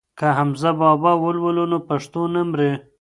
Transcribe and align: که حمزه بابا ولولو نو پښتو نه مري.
که 0.17 0.27
حمزه 0.37 0.71
بابا 0.79 1.11
ولولو 1.23 1.65
نو 1.71 1.77
پښتو 1.89 2.21
نه 2.33 2.41
مري. 2.49 2.71